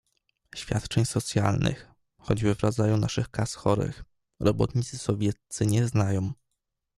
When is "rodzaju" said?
2.63-2.97